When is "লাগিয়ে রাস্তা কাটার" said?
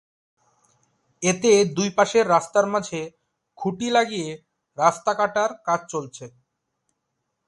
3.89-5.51